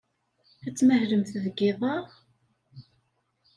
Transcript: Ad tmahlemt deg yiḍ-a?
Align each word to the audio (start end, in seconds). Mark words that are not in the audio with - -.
Ad 0.67 0.73
tmahlemt 0.77 1.31
deg 1.43 1.53
yiḍ-a? 1.61 1.95